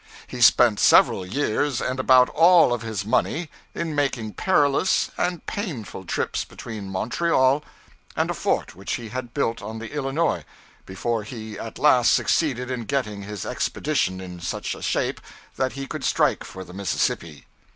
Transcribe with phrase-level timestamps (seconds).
[0.25, 6.05] He spent several years and about all of his money, in making perilous and painful
[6.05, 7.63] trips between Montreal
[8.15, 10.43] and a fort which he had built on the Illinois,
[10.87, 15.21] before he at last succeeded in getting his expedition in such a shape
[15.55, 17.45] that he could strike for the Mississippi.